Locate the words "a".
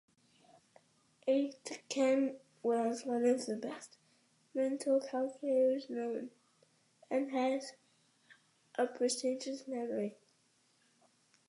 8.79-8.87